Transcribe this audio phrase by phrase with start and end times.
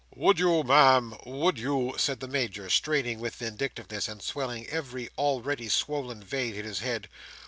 [0.15, 5.69] "Would you, Ma'am, would you!" said the Major, straining with vindictiveness, and swelling every already
[5.69, 7.07] swollen vein in his head.